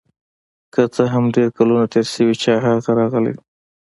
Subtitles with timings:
[0.73, 3.39] که څه هم ډیر کلونه تیر شوي چې هغه راغلی و